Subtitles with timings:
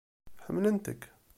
[0.45, 1.01] Ḥemmlent-k!